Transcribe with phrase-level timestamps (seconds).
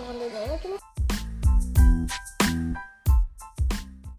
[0.00, 0.89] 遊んでいただきます。